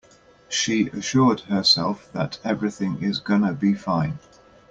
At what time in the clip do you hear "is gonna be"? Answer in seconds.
3.03-3.75